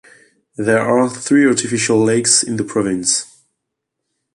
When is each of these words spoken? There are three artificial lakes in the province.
There 0.55 0.79
are 0.79 1.07
three 1.07 1.45
artificial 1.47 1.99
lakes 2.03 2.41
in 2.41 2.55
the 2.57 2.63
province. 2.63 3.43